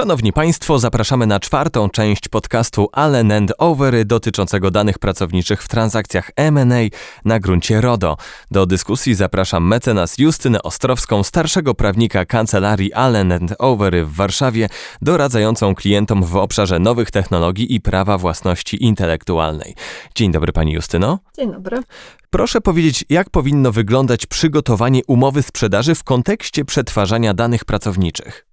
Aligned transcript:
Szanowni 0.00 0.32
Państwo, 0.32 0.78
zapraszamy 0.78 1.26
na 1.26 1.40
czwartą 1.40 1.90
część 1.90 2.28
podcastu 2.28 2.88
Allen 2.92 3.32
and 3.32 3.52
Overy 3.58 4.04
dotyczącego 4.04 4.70
danych 4.70 4.98
pracowniczych 4.98 5.62
w 5.62 5.68
transakcjach 5.68 6.30
M&A 6.36 6.80
na 7.24 7.40
gruncie 7.40 7.80
RODO. 7.80 8.16
Do 8.50 8.66
dyskusji 8.66 9.14
zapraszam 9.14 9.66
mecenas 9.66 10.18
Justynę 10.18 10.62
Ostrowską, 10.62 11.22
starszego 11.22 11.74
prawnika 11.74 12.24
kancelarii 12.24 12.92
Allen 12.92 13.32
and 13.32 13.54
Overy 13.58 14.04
w 14.04 14.14
Warszawie, 14.14 14.68
doradzającą 15.02 15.74
klientom 15.74 16.24
w 16.24 16.36
obszarze 16.36 16.78
nowych 16.78 17.10
technologii 17.10 17.74
i 17.74 17.80
prawa 17.80 18.18
własności 18.18 18.84
intelektualnej. 18.84 19.74
Dzień 20.14 20.32
dobry 20.32 20.52
Pani 20.52 20.72
Justyno. 20.72 21.18
Dzień 21.36 21.52
dobry. 21.52 21.82
Proszę 22.30 22.60
powiedzieć, 22.60 23.04
jak 23.08 23.30
powinno 23.30 23.72
wyglądać 23.72 24.26
przygotowanie 24.26 25.04
umowy 25.06 25.42
sprzedaży 25.42 25.94
w 25.94 26.04
kontekście 26.04 26.64
przetwarzania 26.64 27.34
danych 27.34 27.64
pracowniczych? 27.64 28.49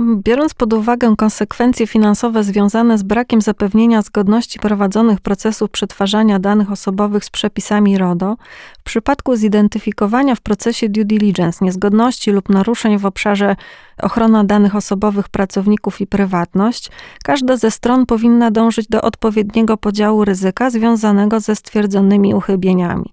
Biorąc 0.00 0.54
pod 0.54 0.72
uwagę 0.72 1.14
konsekwencje 1.16 1.86
finansowe 1.86 2.44
związane 2.44 2.98
z 2.98 3.02
brakiem 3.02 3.40
zapewnienia 3.40 4.02
zgodności 4.02 4.58
prowadzonych 4.58 5.20
procesów 5.20 5.70
przetwarzania 5.70 6.38
danych 6.38 6.72
osobowych 6.72 7.24
z 7.24 7.30
przepisami 7.30 7.98
RODO, 7.98 8.36
w 8.78 8.82
przypadku 8.82 9.36
zidentyfikowania 9.36 10.34
w 10.34 10.40
procesie 10.40 10.88
due 10.88 11.04
diligence 11.04 11.64
niezgodności 11.64 12.30
lub 12.30 12.48
naruszeń 12.48 12.98
w 12.98 13.06
obszarze 13.06 13.56
ochrona 14.02 14.44
danych 14.44 14.76
osobowych 14.76 15.28
pracowników 15.28 16.00
i 16.00 16.06
prywatność, 16.06 16.90
każda 17.24 17.56
ze 17.56 17.70
stron 17.70 18.06
powinna 18.06 18.50
dążyć 18.50 18.88
do 18.88 19.02
odpowiedniego 19.02 19.76
podziału 19.76 20.24
ryzyka 20.24 20.70
związanego 20.70 21.40
ze 21.40 21.56
stwierdzonymi 21.56 22.34
uchybieniami. 22.34 23.12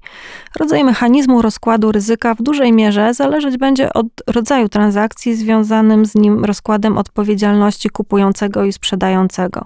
Rodzaj 0.60 0.84
mechanizmu 0.84 1.42
rozkładu 1.42 1.92
ryzyka 1.92 2.36
w 2.36 2.42
dużej 2.42 2.74
mierze 2.74 3.14
zależeć 3.14 3.58
będzie 3.58 3.94
od 3.94 4.08
rodzaju 4.28 4.70
transakcji 4.70 5.36
związanym 5.36 6.06
z 6.06 6.16
nim 6.16 6.46
rozkładem 6.46 6.71
odpowiedzialności 6.98 7.90
kupującego 7.90 8.64
i 8.64 8.74
sprzedającego. 8.74 9.66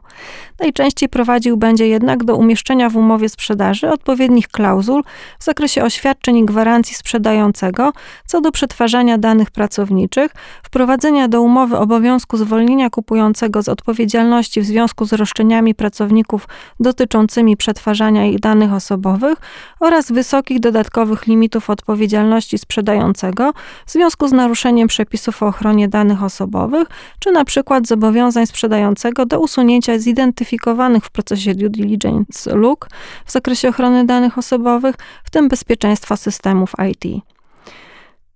Najczęściej 0.59 1.09
prowadził 1.09 1.57
będzie 1.57 1.87
jednak 1.87 2.23
do 2.23 2.35
umieszczenia 2.35 2.89
w 2.89 2.95
umowie 2.95 3.29
sprzedaży 3.29 3.89
odpowiednich 3.89 4.47
klauzul 4.47 5.03
w 5.39 5.43
zakresie 5.43 5.83
oświadczeń 5.83 6.37
i 6.37 6.45
gwarancji 6.45 6.95
sprzedającego 6.95 7.93
co 8.25 8.41
do 8.41 8.51
przetwarzania 8.51 9.17
danych 9.17 9.51
pracowniczych, 9.51 10.31
wprowadzenia 10.63 11.27
do 11.27 11.41
umowy 11.41 11.77
obowiązku 11.77 12.37
zwolnienia 12.37 12.89
kupującego 12.89 13.63
z 13.63 13.69
odpowiedzialności 13.69 14.61
w 14.61 14.65
związku 14.65 15.05
z 15.05 15.13
roszczeniami 15.13 15.75
pracowników 15.75 16.47
dotyczącymi 16.79 17.57
przetwarzania 17.57 18.25
ich 18.25 18.39
danych 18.39 18.73
osobowych 18.73 19.37
oraz 19.79 20.11
wysokich 20.11 20.59
dodatkowych 20.59 21.27
limitów 21.27 21.69
odpowiedzialności 21.69 22.57
sprzedającego 22.57 23.53
w 23.85 23.91
związku 23.91 24.27
z 24.27 24.31
naruszeniem 24.31 24.87
przepisów 24.87 25.43
o 25.43 25.47
ochronie 25.47 25.87
danych 25.87 26.23
osobowych, 26.23 26.87
czy 27.19 27.31
na 27.31 27.45
przykład 27.45 27.87
zobowiązań 27.87 28.47
sprzedającego 28.47 29.25
do 29.25 29.39
usunięcia 29.39 29.99
zidentyfikowanych 29.99 31.05
w 31.05 31.09
procesie 31.09 31.55
due 31.55 31.69
diligence 31.69 32.55
luk 32.55 32.89
w 33.25 33.31
zakresie 33.31 33.69
ochrony 33.69 34.05
danych 34.05 34.37
osobowych, 34.37 34.95
w 35.23 35.29
tym 35.29 35.47
bezpieczeństwa 35.47 36.17
systemów 36.17 36.71
IT. 36.91 37.23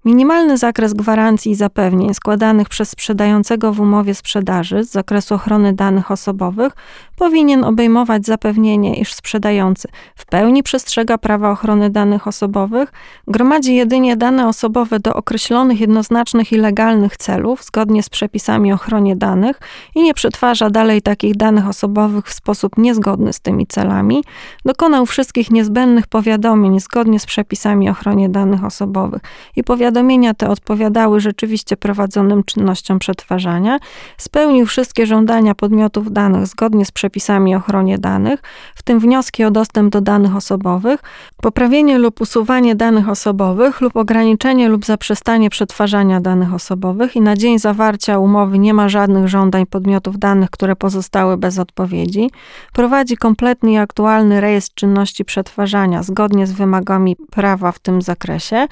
Minimalny 0.06 0.58
zakres 0.58 0.94
gwarancji 0.94 1.52
i 1.52 1.56
zapewnień 1.56 2.14
składanych 2.14 2.70
przez 2.70 2.90
sprzedającego 2.90 3.74
w 3.74 3.80
umowie 3.80 4.16
sprzedaży 4.16 4.84
z 4.84 4.92
zakresu 4.92 5.36
ochrony 5.36 5.74
danych 5.74 6.12
osobowych 6.12 6.74
powinien 7.16 7.64
obejmować 7.64 8.26
zapewnienie, 8.26 9.00
iż 9.00 9.14
sprzedający 9.14 9.88
w 10.16 10.26
pełni 10.26 10.64
przestrzega 10.64 11.18
prawa 11.18 11.52
ochrony 11.52 11.90
danych 11.90 12.28
osobowych, 12.28 12.92
gromadzi 13.28 13.76
jedynie 13.76 14.18
dane 14.18 14.48
osobowe 14.48 15.00
do 15.00 15.14
określonych 15.14 15.80
jednoznacznych 15.80 16.52
i 16.52 16.58
legalnych 16.58 17.18
celów 17.18 17.64
zgodnie 17.64 18.04
z 18.04 18.10
przepisami 18.10 18.72
o 18.72 18.76
ochronie 18.76 19.16
danych 19.16 19.60
i 19.96 20.04
nie 20.04 20.14
przetwarza 20.14 20.70
dalej 20.70 21.02
takich 21.02 21.36
danych 21.36 21.68
osobowych 21.68 22.26
w 22.26 22.34
sposób 22.34 22.78
niezgodny 22.78 23.34
z 23.34 23.40
tymi 23.40 23.68
celami, 23.68 24.24
dokonał 24.66 25.06
wszystkich 25.06 25.52
niezbędnych 25.52 26.08
powiadomień 26.08 26.80
zgodnie 26.80 27.20
z 27.20 27.26
przepisami 27.26 27.90
o 27.90 27.92
ochronie 27.92 28.30
danych 28.30 28.64
osobowych 28.64 29.22
i 29.56 29.64
powiadomień 29.64 29.89
powiadomienia 29.90 30.34
te 30.34 30.50
odpowiadały 30.50 31.20
rzeczywiście 31.20 31.78
prowadzonym 31.78 32.44
czynnościom 32.44 33.00
przetwarzania, 33.00 33.80
spełnił 34.18 34.66
wszystkie 34.66 35.06
żądania 35.06 35.56
podmiotów 35.56 36.12
danych 36.14 36.48
zgodnie 36.48 36.86
z 36.86 36.92
przepisami 36.92 37.56
ochronie 37.56 37.98
danych, 37.98 38.40
w 38.76 38.84
tym 38.84 39.00
wnioski 39.00 39.44
o 39.44 39.52
dostęp 39.52 39.94
do 39.94 40.02
danych 40.02 40.36
osobowych, 40.36 41.00
poprawienie 41.42 41.98
lub 41.98 42.22
usuwanie 42.22 42.76
danych 42.76 43.10
osobowych 43.10 43.82
lub 43.82 43.96
ograniczenie 43.96 44.70
lub 44.70 44.86
zaprzestanie 44.86 45.50
przetwarzania 45.50 46.22
danych 46.22 46.54
osobowych 46.54 47.16
i 47.16 47.22
na 47.22 47.36
dzień 47.36 47.60
zawarcia 47.60 48.20
umowy 48.20 48.60
nie 48.60 48.74
ma 48.74 48.90
żadnych 48.90 49.28
żądań 49.28 49.66
podmiotów 49.66 50.20
danych, 50.20 50.50
które 50.50 50.76
pozostały 50.76 51.38
bez 51.38 51.60
odpowiedzi, 51.60 52.30
prowadzi 52.74 53.18
kompletny 53.18 53.72
i 53.72 53.78
aktualny 53.78 54.42
rejestr 54.42 54.76
czynności 54.76 55.26
przetwarzania 55.26 56.04
zgodnie 56.04 56.48
z 56.48 56.52
wymogami 56.52 57.16
prawa 57.32 57.72
w 57.72 57.80
tym 57.80 58.02
zakresie, 58.02 58.68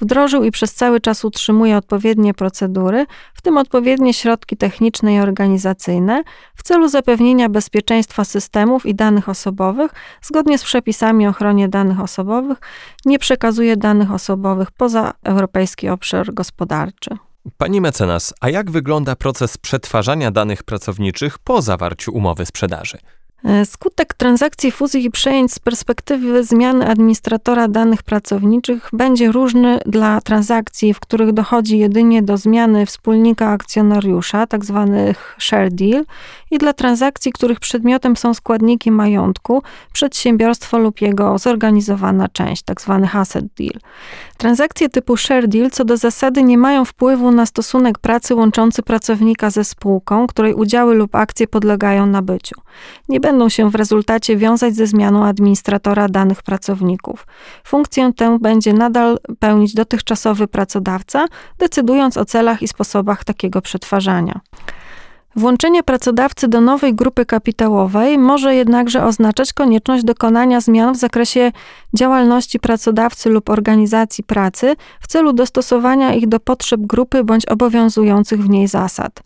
wdrożył 0.00 0.44
i 0.44 0.50
przez 0.58 0.74
cały 0.74 1.00
czas 1.00 1.24
utrzymuje 1.24 1.76
odpowiednie 1.76 2.34
procedury, 2.34 3.06
w 3.34 3.42
tym 3.42 3.58
odpowiednie 3.58 4.14
środki 4.14 4.56
techniczne 4.56 5.14
i 5.14 5.20
organizacyjne, 5.20 6.22
w 6.54 6.62
celu 6.62 6.88
zapewnienia 6.88 7.48
bezpieczeństwa 7.48 8.24
systemów 8.24 8.86
i 8.86 8.94
danych 8.94 9.28
osobowych 9.28 9.90
zgodnie 10.22 10.58
z 10.58 10.64
przepisami 10.64 11.26
o 11.26 11.30
ochronie 11.30 11.68
danych 11.68 12.00
osobowych, 12.00 12.58
nie 13.04 13.18
przekazuje 13.18 13.76
danych 13.76 14.12
osobowych 14.12 14.70
poza 14.70 15.12
europejski 15.24 15.88
obszar 15.88 16.34
gospodarczy. 16.34 17.10
Pani 17.56 17.80
mecenas, 17.80 18.34
a 18.40 18.48
jak 18.48 18.70
wygląda 18.70 19.16
proces 19.16 19.58
przetwarzania 19.58 20.30
danych 20.30 20.62
pracowniczych 20.62 21.38
po 21.38 21.62
zawarciu 21.62 22.12
umowy 22.12 22.46
sprzedaży? 22.46 22.98
E, 23.44 23.64
skutek 23.66 24.14
transakcji 24.14 24.70
fuzji 24.70 25.04
i 25.04 25.10
przejęć 25.10 25.52
z 25.52 25.58
perspektywy 25.58 26.44
zmiany 26.44 26.88
administratora 26.88 27.68
danych 27.68 28.02
pracowniczych 28.02 28.88
będzie 28.92 29.32
różny 29.32 29.78
dla 29.86 30.20
transakcji, 30.20 30.94
w 30.94 31.00
których 31.00 31.32
dochodzi 31.32 31.78
jedynie 31.78 32.22
do 32.22 32.36
zmiany 32.36 32.86
wspólnika 32.86 33.50
akcjonariusza, 33.50 34.46
tzw. 34.46 34.90
Tak 35.06 35.36
share 35.38 35.70
deal, 35.70 36.04
i 36.50 36.58
dla 36.58 36.72
transakcji, 36.72 37.32
których 37.32 37.60
przedmiotem 37.60 38.16
są 38.16 38.34
składniki 38.34 38.90
majątku, 38.90 39.62
przedsiębiorstwo 39.92 40.78
lub 40.78 41.00
jego 41.00 41.38
zorganizowana 41.38 42.28
część, 42.28 42.62
tzw. 42.62 43.00
Tak 43.02 43.14
asset 43.16 43.44
deal. 43.58 43.80
Transakcje 44.36 44.88
typu 44.88 45.16
share 45.16 45.48
deal 45.48 45.70
co 45.70 45.84
do 45.84 45.96
zasady 45.96 46.42
nie 46.42 46.58
mają 46.58 46.84
wpływu 46.84 47.30
na 47.30 47.46
stosunek 47.46 47.98
pracy 47.98 48.34
łączący 48.34 48.82
pracownika 48.82 49.50
ze 49.50 49.64
spółką, 49.64 50.26
której 50.26 50.54
udziały 50.54 50.94
lub 50.94 51.14
akcje 51.14 51.46
podlegają 51.46 52.06
nabyciu. 52.06 52.60
Nie 53.08 53.20
będą 53.28 53.48
się 53.48 53.70
w 53.70 53.74
rezultacie 53.74 54.36
wiązać 54.36 54.74
ze 54.74 54.86
zmianą 54.86 55.26
administratora 55.26 56.08
danych 56.08 56.42
pracowników. 56.42 57.26
Funkcję 57.64 58.12
tę 58.16 58.38
będzie 58.40 58.72
nadal 58.72 59.18
pełnić 59.38 59.74
dotychczasowy 59.74 60.48
pracodawca, 60.48 61.26
decydując 61.58 62.16
o 62.16 62.24
celach 62.24 62.62
i 62.62 62.68
sposobach 62.68 63.24
takiego 63.24 63.62
przetwarzania. 63.62 64.40
Włączenie 65.36 65.82
pracodawcy 65.82 66.48
do 66.48 66.60
nowej 66.60 66.94
grupy 66.94 67.26
kapitałowej 67.26 68.18
może 68.18 68.54
jednakże 68.54 69.04
oznaczać 69.04 69.52
konieczność 69.52 70.04
dokonania 70.04 70.60
zmian 70.60 70.94
w 70.94 70.96
zakresie 70.96 71.52
działalności 71.94 72.60
pracodawcy 72.60 73.30
lub 73.30 73.50
organizacji 73.50 74.24
pracy 74.24 74.76
w 75.00 75.06
celu 75.06 75.32
dostosowania 75.32 76.14
ich 76.14 76.28
do 76.28 76.40
potrzeb 76.40 76.80
grupy 76.80 77.24
bądź 77.24 77.46
obowiązujących 77.46 78.42
w 78.42 78.48
niej 78.48 78.68
zasad. 78.68 79.22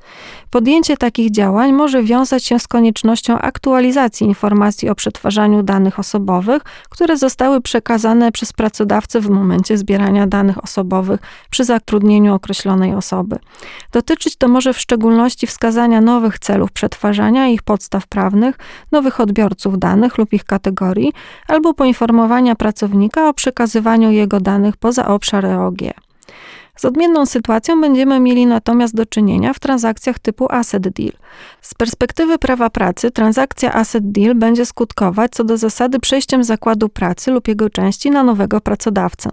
Podjęcie 0.50 0.96
takich 0.96 1.30
działań 1.30 1.72
może 1.72 2.02
wiązać 2.02 2.44
się 2.44 2.58
z 2.58 2.68
koniecznością 2.68 3.38
aktualizacji 3.38 4.26
informacji 4.26 4.88
o 4.88 4.94
przetwarzaniu 4.94 5.62
danych 5.62 5.98
osobowych, 5.98 6.62
które 6.90 7.16
zostały 7.16 7.60
przekazane 7.60 8.32
przez 8.32 8.52
pracodawcę 8.52 9.20
w 9.20 9.30
momencie 9.30 9.78
zbierania 9.78 10.26
danych 10.26 10.64
osobowych 10.64 11.20
przy 11.50 11.64
zatrudnieniu 11.64 12.34
określonej 12.34 12.94
osoby. 12.94 13.38
Dotyczyć 13.92 14.36
to 14.36 14.48
może 14.48 14.72
w 14.72 14.80
szczególności 14.80 15.46
wskazania 15.46 15.91
nowych 16.00 16.38
celów 16.38 16.72
przetwarzania 16.72 17.48
ich 17.48 17.62
podstaw 17.62 18.06
prawnych, 18.06 18.58
nowych 18.92 19.20
odbiorców 19.20 19.78
danych 19.78 20.18
lub 20.18 20.32
ich 20.32 20.44
kategorii, 20.44 21.12
albo 21.48 21.74
poinformowania 21.74 22.54
pracownika 22.54 23.28
o 23.28 23.34
przekazywaniu 23.34 24.10
jego 24.10 24.40
danych 24.40 24.76
poza 24.76 25.08
obszar 25.08 25.46
EOG. 25.46 25.78
Z 26.76 26.84
odmienną 26.84 27.26
sytuacją 27.26 27.80
będziemy 27.80 28.20
mieli 28.20 28.46
natomiast 28.46 28.94
do 28.94 29.06
czynienia 29.06 29.52
w 29.52 29.58
transakcjach 29.58 30.18
typu 30.18 30.46
asset 30.50 30.88
deal. 30.88 31.12
Z 31.60 31.74
perspektywy 31.74 32.38
prawa 32.38 32.70
pracy 32.70 33.10
transakcja 33.10 33.72
asset 33.72 34.12
deal 34.12 34.34
będzie 34.34 34.66
skutkować 34.66 35.30
co 35.32 35.44
do 35.44 35.56
zasady 35.56 36.00
przejściem 36.00 36.44
zakładu 36.44 36.88
pracy 36.88 37.30
lub 37.30 37.48
jego 37.48 37.70
części 37.70 38.10
na 38.10 38.22
nowego 38.22 38.60
pracodawcę. 38.60 39.30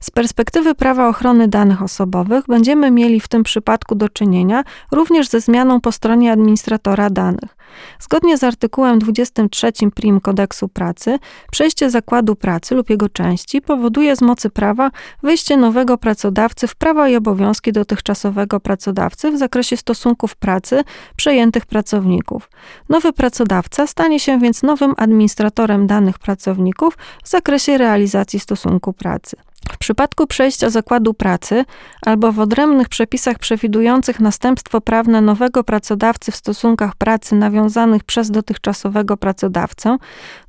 Z 0.00 0.10
perspektywy 0.10 0.74
prawa 0.74 1.08
ochrony 1.08 1.48
danych 1.48 1.82
osobowych 1.82 2.44
będziemy 2.48 2.90
mieli 2.90 3.20
w 3.20 3.28
tym 3.28 3.42
przypadku 3.42 3.94
do 3.94 4.08
czynienia 4.08 4.64
również 4.92 5.28
ze 5.28 5.40
zmianą 5.40 5.80
po 5.80 5.92
stronie 5.92 6.32
administratora 6.32 7.10
danych. 7.10 7.56
Zgodnie 8.00 8.38
z 8.38 8.44
artykułem 8.44 8.98
23 8.98 9.72
prim 9.94 10.20
kodeksu 10.20 10.68
pracy, 10.68 11.18
przejście 11.50 11.90
zakładu 11.90 12.36
pracy 12.36 12.74
lub 12.74 12.90
jego 12.90 13.08
części 13.08 13.62
powoduje 13.62 14.16
z 14.16 14.22
mocy 14.22 14.50
prawa 14.50 14.90
wejście 15.22 15.56
nowego 15.56 15.98
pracodawcy 15.98 16.66
w 16.66 16.74
prawa 16.74 17.08
i 17.08 17.16
obowiązki 17.16 17.72
dotychczasowego 17.72 18.60
pracodawcy 18.60 19.30
w 19.30 19.38
zakresie 19.38 19.76
stosunków 19.76 20.36
pracy 20.36 20.84
przejętych 21.16 21.66
pracowników. 21.66 22.50
Nowy 22.88 23.12
pracodawca 23.12 23.86
stanie 23.86 24.20
się 24.20 24.38
więc 24.38 24.62
nowym 24.62 24.94
administratorem 24.96 25.86
danych 25.86 26.18
pracowników 26.18 26.98
w 27.24 27.28
zakresie 27.28 27.78
realizacji 27.78 28.40
stosunku 28.40 28.92
pracy. 28.92 29.36
W 29.70 29.78
przypadku 29.78 30.26
przejścia 30.26 30.70
zakładu 30.70 31.14
pracy 31.14 31.64
albo 32.06 32.32
w 32.32 32.40
odrębnych 32.40 32.88
przepisach 32.88 33.38
przewidujących 33.38 34.20
następstwo 34.20 34.80
prawne 34.80 35.20
nowego 35.20 35.64
pracodawcy 35.64 36.32
w 36.32 36.36
stosunkach 36.36 36.94
pracy 36.94 37.34
nawiązanych 37.34 38.04
przez 38.04 38.30
dotychczasowego 38.30 39.16
pracodawcę, 39.16 39.96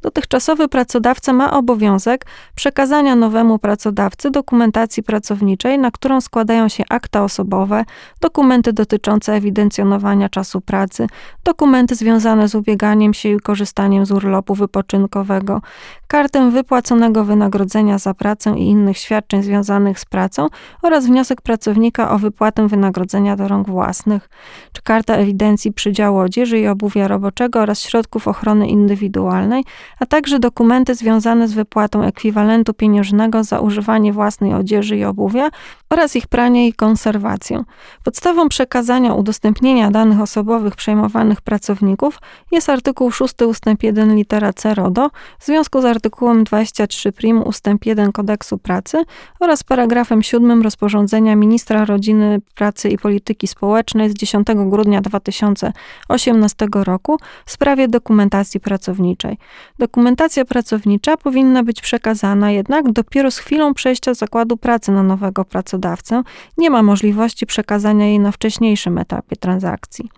dotychczasowy 0.01 0.67
pracodawca 0.67 1.33
ma 1.33 1.53
obowiązek 1.53 2.25
przekazania 2.55 3.15
nowemu 3.15 3.59
pracodawcy 3.59 4.31
dokumentacji 4.31 5.03
pracowniczej, 5.03 5.79
na 5.79 5.91
którą 5.91 6.21
składają 6.21 6.69
się 6.69 6.83
akta 6.89 7.23
osobowe, 7.23 7.85
dokumenty 8.21 8.73
dotyczące 8.73 9.33
ewidencjonowania 9.33 10.29
czasu 10.29 10.61
pracy, 10.61 11.07
dokumenty 11.43 11.95
związane 11.95 12.47
z 12.47 12.55
ubieganiem 12.55 13.13
się 13.13 13.29
i 13.29 13.39
korzystaniem 13.39 14.05
z 14.05 14.11
urlopu 14.11 14.55
wypoczynkowego, 14.55 15.61
kartę 16.07 16.51
wypłaconego 16.51 17.23
wynagrodzenia 17.23 17.97
za 17.97 18.13
pracę 18.13 18.53
i 18.57 18.63
innych 18.67 18.97
świadczeń 19.03 19.43
związanych 19.43 19.99
z 19.99 20.05
pracą 20.05 20.47
oraz 20.81 21.05
wniosek 21.05 21.41
pracownika 21.41 22.11
o 22.11 22.17
wypłatę 22.19 22.67
wynagrodzenia 22.67 23.35
do 23.35 23.47
rąk 23.47 23.67
własnych, 23.67 24.29
czy 24.73 24.81
karta 24.81 25.15
ewidencji 25.15 25.73
przydziału 25.73 26.17
odzieży 26.17 26.59
i 26.59 26.67
obuwia 26.67 27.07
roboczego 27.07 27.59
oraz 27.59 27.81
środków 27.81 28.27
ochrony 28.27 28.67
indywidualnej, 28.67 29.63
a 29.99 30.05
także 30.05 30.39
dokumenty 30.39 30.95
związane 30.95 31.47
z 31.47 31.53
wypłatą 31.53 32.03
ekwiwalentu 32.03 32.73
pieniężnego 32.73 33.43
za 33.43 33.59
używanie 33.59 34.13
własnej 34.13 34.53
odzieży 34.53 34.97
i 34.97 35.05
obuwia 35.05 35.49
oraz 35.89 36.15
ich 36.15 36.27
pranie 36.27 36.67
i 36.67 36.73
konserwację. 36.73 37.63
Podstawą 38.03 38.49
przekazania 38.49 39.13
udostępnienia 39.13 39.91
danych 39.91 40.21
osobowych 40.21 40.75
przejmowanych 40.75 41.41
pracowników 41.41 42.19
jest 42.51 42.69
artykuł 42.69 43.11
6 43.11 43.33
ust. 43.41 43.65
1 43.81 44.15
litera 44.15 44.53
C 44.53 44.75
RODO 44.75 45.09
w 45.39 45.45
związku 45.45 45.81
z 45.81 45.85
artykułem 45.85 46.43
23 46.43 47.11
prim 47.11 47.41
ust. 47.41 47.65
1 47.85 48.11
kodeksu 48.11 48.57
pracy 48.57 48.92
oraz 49.39 49.63
paragrafem 49.63 50.23
7 50.23 50.61
rozporządzenia 50.61 51.35
ministra 51.35 51.85
rodziny, 51.85 52.41
pracy 52.55 52.89
i 52.89 52.97
polityki 52.97 53.47
społecznej 53.47 54.09
z 54.09 54.13
10 54.13 54.47
grudnia 54.65 55.01
2018 55.01 56.67
roku 56.73 57.17
w 57.45 57.51
sprawie 57.51 57.87
dokumentacji 57.87 58.59
pracowniczej. 58.59 59.37
Dokumentacja 59.79 60.45
pracownicza 60.45 61.17
powinna 61.17 61.63
być 61.63 61.81
przekazana 61.81 62.51
jednak 62.51 62.91
dopiero 62.91 63.31
z 63.31 63.37
chwilą 63.37 63.73
przejścia 63.73 64.13
zakładu 64.13 64.57
pracy 64.57 64.91
na 64.91 65.03
nowego 65.03 65.45
pracodawcę. 65.45 66.23
Nie 66.57 66.69
ma 66.69 66.83
możliwości 66.83 67.45
przekazania 67.45 68.05
jej 68.05 68.19
na 68.19 68.31
wcześniejszym 68.31 68.97
etapie 68.97 69.35
transakcji. 69.35 70.09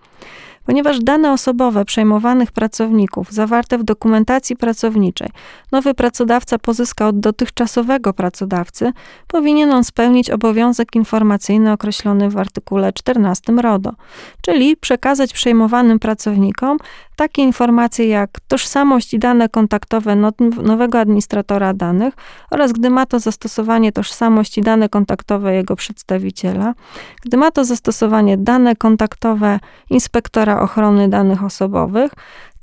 Ponieważ 0.66 1.00
dane 1.00 1.32
osobowe 1.32 1.86
przejmowanych 1.86 2.52
pracowników 2.52 3.32
zawarte 3.32 3.78
w 3.78 3.84
dokumentacji 3.84 4.56
pracowniczej 4.56 5.30
nowy 5.72 5.94
pracodawca 5.94 6.60
pozyska 6.60 7.08
od 7.08 7.20
dotychczasowego 7.20 8.14
pracodawcy, 8.14 8.92
powinien 9.28 9.72
on 9.72 9.84
spełnić 9.84 10.30
obowiązek 10.30 10.96
informacyjny 10.96 11.72
określony 11.72 12.30
w 12.30 12.38
artykule 12.38 12.94
14 12.94 13.54
RODO, 13.54 13.92
czyli 14.42 14.78
przekazać 14.78 15.34
przejmowanym 15.34 16.00
pracownikom 16.00 16.78
takie 17.16 17.42
informacje 17.42 18.08
jak 18.08 18.30
tożsamość 18.48 19.14
i 19.14 19.20
dane 19.20 19.50
kontaktowe 19.50 20.16
nowego 20.64 21.00
administratora 21.00 21.74
danych 21.74 22.14
oraz 22.52 22.72
gdy 22.72 22.90
ma 22.90 23.06
to 23.06 23.20
zastosowanie 23.20 23.92
tożsamość 23.92 24.58
i 24.58 24.62
dane 24.62 24.90
kontaktowe 24.90 25.56
jego 25.56 25.76
przedstawiciela, 25.76 26.74
gdy 27.22 27.38
ma 27.38 27.52
to 27.52 27.66
zastosowanie 27.66 28.38
dane 28.38 28.76
kontaktowe 28.76 29.60
inspektora 29.90 30.55
ochrony 30.62 31.08
danych 31.10 31.44
osobowych, 31.44 32.12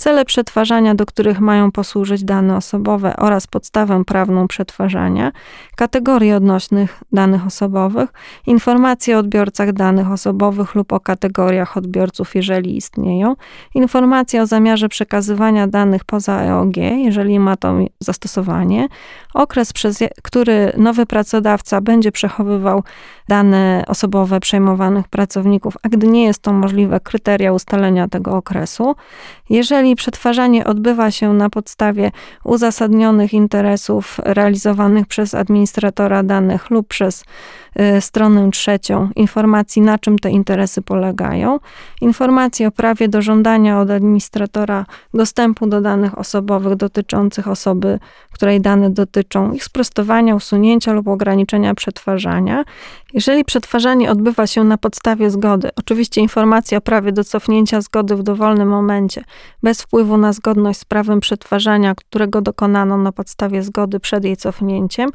cele 0.03 0.25
przetwarzania, 0.25 0.95
do 0.95 1.07
których 1.07 1.41
mają 1.41 1.73
posłużyć 1.73 2.25
dane 2.25 2.57
osobowe 2.57 3.17
oraz 3.17 3.47
podstawę 3.47 4.05
prawną 4.05 4.49
przetwarzania, 4.49 5.33
kategorie 5.77 6.37
odnośnych 6.37 7.03
danych 7.13 7.47
osobowych, 7.47 8.13
informacje 8.47 9.17
o 9.17 9.19
odbiorcach 9.19 9.73
danych 9.73 10.11
osobowych 10.11 10.75
lub 10.75 10.93
o 10.93 11.01
kategoriach 11.01 11.77
odbiorców, 11.77 12.35
jeżeli 12.35 12.77
istnieją, 12.77 13.37
informacje 13.75 14.43
o 14.43 14.47
zamiarze 14.47 14.89
przekazywania 14.89 15.67
danych 15.67 16.05
poza 16.05 16.41
EOG, 16.41 16.77
jeżeli 16.77 17.39
ma 17.39 17.57
to 17.57 17.75
zastosowanie, 18.01 18.89
okres, 19.35 19.73
przez 19.73 19.99
który 20.23 20.73
nowy 20.77 21.07
pracodawca 21.07 21.81
będzie 21.81 22.13
przechowywał 22.13 22.83
dane 23.29 23.85
osobowe 23.89 24.41
przejmowanych 24.41 25.09
pracowników, 25.09 25.75
a 25.83 25.89
gdy 25.89 26.07
nie 26.07 26.25
jest 26.25 26.43
to 26.43 26.53
możliwe, 26.53 27.01
kryteria 27.01 27.53
ustalenia 27.53 28.09
tego 28.09 28.37
okresu. 28.37 28.95
Jeżeli 29.51 29.92
przetwarzanie 29.97 30.65
odbywa 30.65 31.11
się 31.11 31.33
na 31.33 31.51
podstawie 31.51 32.11
uzasadnionych 32.45 33.35
interesów 33.35 34.21
realizowanych 34.25 35.07
przez 35.07 35.35
administratora 35.35 36.23
danych 36.23 36.71
lub 36.71 36.89
przez 36.89 37.25
y, 37.81 38.01
stronę 38.01 38.51
trzecią, 38.51 39.09
informacji 39.17 39.83
na 39.83 39.99
czym 39.99 40.19
te 40.19 40.31
interesy 40.31 40.83
polegają, 40.83 41.59
informacji 42.01 42.67
o 42.67 42.71
prawie 42.71 43.09
do 43.09 43.23
żądania 43.23 43.81
od 43.81 43.91
administratora 43.91 44.87
dostępu 45.15 45.67
do 45.67 45.81
danych 45.81 46.19
osobowych 46.19 46.77
dotyczących 46.77 47.49
osoby, 47.49 47.99
której 48.33 48.61
dane 48.61 48.91
dotyczą, 48.91 49.53
ich 49.53 49.65
sprostowania, 49.65 50.35
usunięcia 50.35 50.93
lub 50.93 51.09
ograniczenia 51.09 51.75
przetwarzania. 51.75 52.65
Jeżeli 53.15 53.45
przetwarzanie 53.45 54.11
odbywa 54.11 54.47
się 54.47 54.65
na 54.65 54.79
podstawie 54.79 55.31
zgody, 55.31 55.71
oczywiście 55.77 56.21
informacja 56.21 56.79
o 56.79 56.81
prawie 56.81 57.13
do 57.13 57.25
cofnięcia 57.25 57.81
zgody 57.81 58.17
w 58.17 58.23
dowolnym 58.23 58.69
momencie, 58.69 59.25
bez 59.63 59.82
wpływu 59.83 60.17
na 60.17 60.33
zgodność 60.33 60.79
z 60.81 60.85
prawem 60.85 61.21
przetwarzania, 61.21 61.95
którego 61.95 62.41
dokonano 62.41 62.97
na 62.97 63.13
podstawie 63.13 63.63
zgody 63.63 64.01
przed 64.01 64.25
jej 64.25 64.37
cofnięciem, 64.37 65.11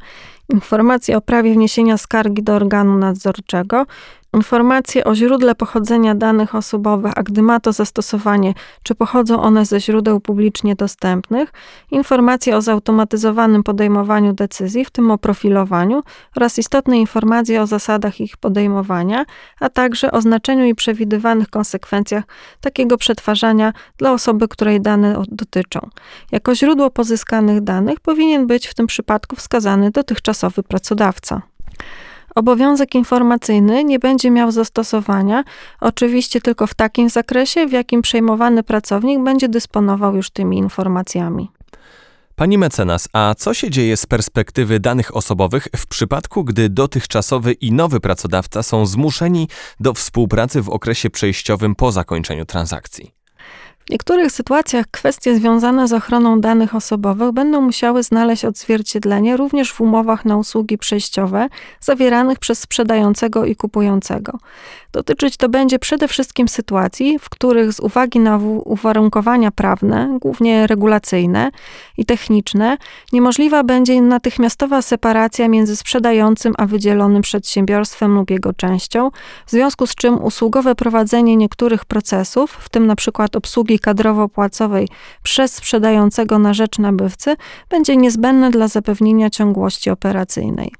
informacja 0.48 1.16
o 1.16 1.20
prawie 1.20 1.52
wniesienia 1.52 1.98
skargi 1.98 2.42
do 2.42 2.54
organu 2.54 2.98
nadzorczego, 2.98 3.86
informacje 4.32 5.04
o 5.04 5.14
źródle 5.14 5.54
pochodzenia 5.54 6.14
danych 6.14 6.54
osobowych, 6.54 7.12
a 7.16 7.22
gdy 7.22 7.42
ma 7.42 7.60
to 7.60 7.72
zastosowanie, 7.72 8.54
czy 8.82 8.94
pochodzą 8.94 9.42
one 9.42 9.66
ze 9.66 9.80
źródeł 9.80 10.20
publicznie 10.20 10.74
dostępnych, 10.74 11.52
informacje 11.90 12.56
o 12.56 12.62
zautomatyzowanym 12.62 13.62
podejmowaniu 13.62 14.32
decyzji, 14.32 14.84
w 14.84 14.90
tym 14.90 15.10
o 15.10 15.18
profilowaniu, 15.18 16.02
oraz 16.36 16.58
istotne 16.58 16.98
informacje 16.98 17.62
o 17.62 17.66
zasadach 17.66 18.20
ich 18.20 18.36
podejmowania, 18.36 19.24
a 19.60 19.68
także 19.68 20.12
o 20.12 20.20
znaczeniu 20.20 20.64
i 20.64 20.74
przewidywanych 20.74 21.50
konsekwencjach 21.50 22.24
takiego 22.60 22.96
przetwarzania 22.96 23.72
dla 23.98 24.12
osoby, 24.12 24.48
której 24.48 24.80
dane 24.80 25.22
dotyczą. 25.28 25.80
Jako 26.32 26.54
źródło 26.54 26.90
pozyskanych 26.90 27.60
danych 27.60 28.00
powinien 28.00 28.46
być 28.46 28.66
w 28.66 28.74
tym 28.74 28.86
przypadku 28.86 29.36
wskazany 29.36 29.90
dotychczasowy 29.90 30.62
pracodawca. 30.62 31.42
Obowiązek 32.38 32.94
informacyjny 32.94 33.84
nie 33.84 33.98
będzie 33.98 34.30
miał 34.30 34.52
zastosowania, 34.52 35.44
oczywiście 35.80 36.40
tylko 36.40 36.66
w 36.66 36.74
takim 36.74 37.10
zakresie, 37.10 37.66
w 37.66 37.72
jakim 37.72 38.02
przejmowany 38.02 38.62
pracownik 38.62 39.20
będzie 39.24 39.48
dysponował 39.48 40.16
już 40.16 40.30
tymi 40.30 40.58
informacjami. 40.58 41.50
Pani 42.36 42.58
mecenas, 42.58 43.08
a 43.12 43.34
co 43.38 43.54
się 43.54 43.70
dzieje 43.70 43.96
z 43.96 44.06
perspektywy 44.06 44.80
danych 44.80 45.16
osobowych 45.16 45.68
w 45.76 45.86
przypadku, 45.86 46.44
gdy 46.44 46.68
dotychczasowy 46.68 47.52
i 47.52 47.72
nowy 47.72 48.00
pracodawca 48.00 48.62
są 48.62 48.86
zmuszeni 48.86 49.48
do 49.80 49.94
współpracy 49.94 50.62
w 50.62 50.68
okresie 50.68 51.10
przejściowym 51.10 51.74
po 51.74 51.92
zakończeniu 51.92 52.44
transakcji? 52.44 53.17
W 53.88 53.90
niektórych 53.90 54.32
sytuacjach 54.32 54.86
kwestie 54.90 55.36
związane 55.36 55.88
z 55.88 55.92
ochroną 55.92 56.40
danych 56.40 56.74
osobowych 56.74 57.32
będą 57.32 57.60
musiały 57.60 58.02
znaleźć 58.02 58.44
odzwierciedlenie 58.44 59.36
również 59.36 59.72
w 59.72 59.80
umowach 59.80 60.24
na 60.24 60.36
usługi 60.36 60.78
przejściowe 60.78 61.48
zawieranych 61.80 62.38
przez 62.38 62.58
sprzedającego 62.58 63.44
i 63.44 63.56
kupującego. 63.56 64.38
Dotyczyć 64.92 65.36
to 65.36 65.48
będzie 65.48 65.78
przede 65.78 66.08
wszystkim 66.08 66.48
sytuacji, 66.48 67.18
w 67.18 67.28
których 67.28 67.72
z 67.72 67.80
uwagi 67.80 68.20
na 68.20 68.36
uwarunkowania 68.64 69.50
prawne, 69.50 70.18
głównie 70.20 70.66
regulacyjne 70.66 71.50
i 71.96 72.04
techniczne, 72.04 72.76
niemożliwa 73.12 73.62
będzie 73.62 74.02
natychmiastowa 74.02 74.82
separacja 74.82 75.48
między 75.48 75.76
sprzedającym 75.76 76.54
a 76.58 76.66
wydzielonym 76.66 77.22
przedsiębiorstwem 77.22 78.14
lub 78.14 78.30
jego 78.30 78.52
częścią, 78.52 79.10
w 79.46 79.50
związku 79.50 79.86
z 79.86 79.94
czym 79.94 80.24
usługowe 80.24 80.74
prowadzenie 80.74 81.36
niektórych 81.36 81.84
procesów, 81.84 82.50
w 82.60 82.68
tym 82.68 82.82
np. 82.84 83.26
obsługi 83.34 83.77
kadrowo-płacowej 83.80 84.88
przez 85.22 85.54
sprzedającego 85.54 86.38
na 86.38 86.54
rzecz 86.54 86.78
nabywcy, 86.78 87.36
będzie 87.70 87.96
niezbędne 87.96 88.50
dla 88.50 88.68
zapewnienia 88.68 89.30
ciągłości 89.30 89.90
operacyjnej. 89.90 90.72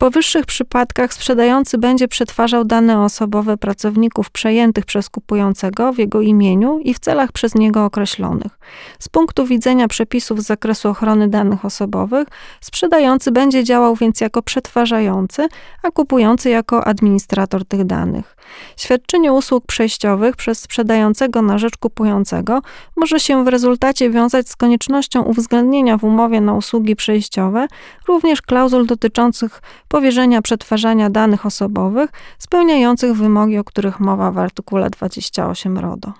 Powyższych 0.00 0.46
przypadkach 0.46 1.14
sprzedający 1.14 1.78
będzie 1.78 2.08
przetwarzał 2.08 2.64
dane 2.64 3.00
osobowe 3.00 3.56
pracowników 3.56 4.30
przejętych 4.30 4.84
przez 4.84 5.08
kupującego 5.08 5.92
w 5.92 5.98
jego 5.98 6.20
imieniu 6.20 6.78
i 6.78 6.94
w 6.94 6.98
celach 6.98 7.32
przez 7.32 7.54
niego 7.54 7.84
określonych. 7.84 8.58
Z 8.98 9.08
punktu 9.08 9.46
widzenia 9.46 9.88
przepisów 9.88 10.42
z 10.42 10.46
zakresu 10.46 10.88
ochrony 10.88 11.28
danych 11.28 11.64
osobowych, 11.64 12.28
sprzedający 12.60 13.32
będzie 13.32 13.64
działał 13.64 13.96
więc 13.96 14.20
jako 14.20 14.42
przetwarzający, 14.42 15.48
a 15.82 15.90
kupujący 15.90 16.50
jako 16.50 16.86
administrator 16.86 17.64
tych 17.64 17.84
danych. 17.84 18.36
Świadczenie 18.76 19.32
usług 19.32 19.66
przejściowych 19.66 20.36
przez 20.36 20.60
sprzedającego 20.60 21.42
na 21.42 21.58
rzecz 21.58 21.76
kupującego 21.76 22.60
może 22.96 23.20
się 23.20 23.44
w 23.44 23.48
rezultacie 23.48 24.10
wiązać 24.10 24.48
z 24.48 24.56
koniecznością 24.56 25.22
uwzględnienia 25.22 25.98
w 25.98 26.04
umowie 26.04 26.40
na 26.40 26.54
usługi 26.54 26.96
przejściowe 26.96 27.66
również 28.08 28.42
klauzul 28.42 28.86
dotyczących 28.86 29.62
powierzenia 29.90 30.42
przetwarzania 30.42 31.10
danych 31.10 31.46
osobowych 31.46 32.10
spełniających 32.38 33.16
wymogi, 33.16 33.58
o 33.58 33.64
których 33.64 34.00
mowa 34.00 34.30
w 34.30 34.38
artykule 34.38 34.90
28 34.90 35.78
RODO. 35.78 36.12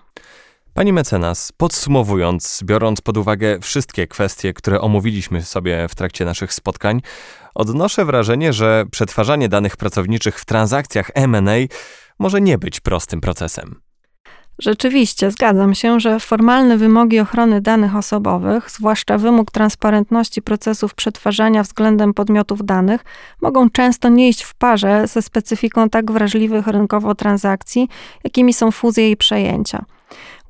Pani 0.75 0.93
mecenas, 0.93 1.53
podsumowując, 1.57 2.61
biorąc 2.65 3.01
pod 3.01 3.17
uwagę 3.17 3.59
wszystkie 3.61 4.07
kwestie, 4.07 4.53
które 4.53 4.81
omówiliśmy 4.81 5.43
sobie 5.43 5.89
w 5.89 5.95
trakcie 5.95 6.25
naszych 6.25 6.55
spotkań, 6.55 7.01
odnoszę 7.55 8.05
wrażenie, 8.05 8.53
że 8.53 8.85
przetwarzanie 8.91 9.49
danych 9.49 9.77
pracowniczych 9.77 10.41
w 10.41 10.45
transakcjach 10.45 11.11
M&A 11.15 11.57
może 12.19 12.41
nie 12.41 12.59
być 12.59 12.81
prostym 12.81 13.21
procesem. 13.21 13.81
Rzeczywiście, 14.61 15.31
zgadzam 15.31 15.75
się, 15.75 16.01
że 16.01 16.21
formalne 16.21 16.77
wymogi 16.77 17.21
ochrony 17.21 17.61
danych 17.61 17.97
osobowych, 17.97 18.71
zwłaszcza 18.71 19.19
wymóg 19.19 19.51
transparentności 19.51 20.43
procesów 20.43 20.95
przetwarzania 20.95 21.63
względem 21.63 22.15
podmiotów 22.15 22.65
danych, 22.65 23.05
mogą 23.41 23.71
często 23.71 24.09
nie 24.09 24.29
iść 24.29 24.43
w 24.43 24.55
parze 24.55 25.07
ze 25.07 25.23
specyfiką 25.23 25.89
tak 25.89 26.13
wrażliwych 26.13 26.67
rynkowo 26.67 27.15
transakcji, 27.15 27.89
jakimi 28.25 28.53
są 28.53 28.71
fuzje 28.71 29.11
i 29.11 29.17
przejęcia. 29.17 29.85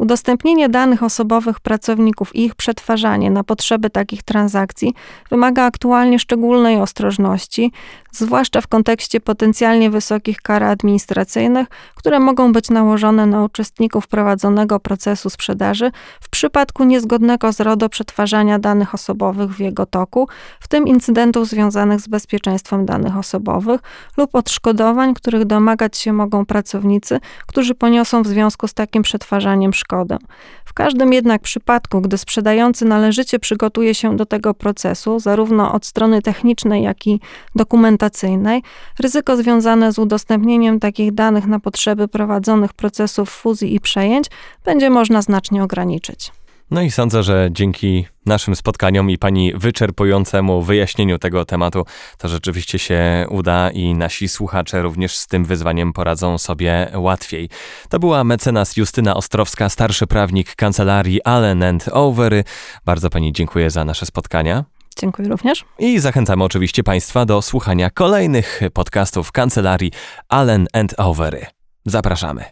Udostępnienie 0.00 0.68
danych 0.68 1.02
osobowych 1.02 1.60
pracowników 1.60 2.36
i 2.36 2.44
ich 2.44 2.54
przetwarzanie 2.54 3.30
na 3.30 3.44
potrzeby 3.44 3.90
takich 3.90 4.22
transakcji 4.22 4.94
wymaga 5.30 5.64
aktualnie 5.64 6.18
szczególnej 6.18 6.80
ostrożności, 6.80 7.72
zwłaszcza 8.12 8.60
w 8.60 8.66
kontekście 8.66 9.20
potencjalnie 9.20 9.90
wysokich 9.90 10.42
kar 10.42 10.62
administracyjnych, 10.62 11.68
które 11.94 12.20
mogą 12.20 12.52
być 12.52 12.70
nałożone 12.70 13.26
na 13.26 13.44
uczestników 13.44 14.08
prowadzonego 14.08 14.80
procesu 14.80 15.30
sprzedaży 15.30 15.90
w 16.20 16.28
przypadku 16.30 16.84
niezgodnego 16.84 17.52
z 17.52 17.60
RODO 17.60 17.88
przetwarzania 17.88 18.58
danych 18.58 18.94
osobowych 18.94 19.50
w 19.50 19.60
jego 19.60 19.86
toku, 19.86 20.28
w 20.60 20.68
tym 20.68 20.86
incydentów 20.86 21.48
związanych 21.48 22.00
z 22.00 22.08
bezpieczeństwem 22.08 22.86
danych 22.86 23.16
osobowych 23.16 23.80
lub 24.16 24.34
odszkodowań, 24.34 25.14
których 25.14 25.44
domagać 25.44 25.96
się 25.96 26.12
mogą 26.12 26.46
pracownicy, 26.46 27.20
którzy 27.46 27.74
poniosą 27.74 28.22
w 28.22 28.26
związku 28.26 28.68
z 28.68 28.74
takim 28.74 29.02
przetwarzaniem 29.02 29.72
szkodę. 29.90 30.18
W 30.64 30.72
każdym 30.72 31.12
jednak 31.12 31.42
przypadku, 31.42 32.00
gdy 32.00 32.18
sprzedający 32.18 32.84
należycie 32.84 33.38
przygotuje 33.38 33.94
się 33.94 34.16
do 34.16 34.26
tego 34.26 34.54
procesu, 34.54 35.18
zarówno 35.18 35.72
od 35.72 35.86
strony 35.86 36.22
technicznej, 36.22 36.82
jak 36.82 37.06
i 37.06 37.20
dokumentacyjnej, 37.54 38.62
ryzyko 38.98 39.36
związane 39.36 39.92
z 39.92 39.98
udostępnieniem 39.98 40.80
takich 40.80 41.12
danych 41.12 41.46
na 41.46 41.60
potrzeby 41.60 42.08
prowadzonych 42.08 42.72
procesów 42.72 43.30
fuzji 43.30 43.74
i 43.74 43.80
przejęć 43.80 44.26
będzie 44.64 44.90
można 44.90 45.22
znacznie 45.22 45.64
ograniczyć. 45.64 46.32
No 46.70 46.82
i 46.82 46.90
sądzę, 46.90 47.22
że 47.22 47.48
dzięki 47.52 48.06
naszym 48.26 48.56
spotkaniom 48.56 49.10
i 49.10 49.18
pani 49.18 49.52
wyczerpującemu 49.54 50.62
wyjaśnieniu 50.62 51.18
tego 51.18 51.44
tematu, 51.44 51.84
to 52.18 52.28
rzeczywiście 52.28 52.78
się 52.78 53.26
uda 53.28 53.70
i 53.70 53.94
nasi 53.94 54.28
słuchacze 54.28 54.82
również 54.82 55.16
z 55.16 55.26
tym 55.26 55.44
wyzwaniem 55.44 55.92
poradzą 55.92 56.38
sobie 56.38 56.90
łatwiej. 56.94 57.48
To 57.88 57.98
była 57.98 58.24
mecenas 58.24 58.76
Justyna 58.76 59.14
Ostrowska, 59.14 59.68
starszy 59.68 60.06
prawnik 60.06 60.54
kancelarii 60.54 61.22
Allen 61.22 61.78
Overy. 61.92 62.44
Bardzo 62.84 63.10
pani 63.10 63.32
dziękuję 63.32 63.70
za 63.70 63.84
nasze 63.84 64.06
spotkania. 64.06 64.64
Dziękuję 64.98 65.28
również. 65.28 65.64
I 65.78 65.98
zachęcamy 65.98 66.44
oczywiście 66.44 66.82
Państwa 66.82 67.26
do 67.26 67.42
słuchania 67.42 67.90
kolejnych 67.90 68.60
podcastów 68.72 69.32
kancelarii 69.32 69.92
Allen 70.28 70.66
Overy. 70.96 71.46
Zapraszamy. 71.86 72.44